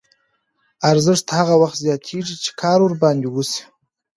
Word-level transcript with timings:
ارزښت 0.91 1.25
هغه 1.37 1.55
وخت 1.61 1.77
زیاتېږي 1.85 2.35
چې 2.43 2.51
کار 2.61 2.79
ورباندې 2.81 3.27
وشي 3.29 3.63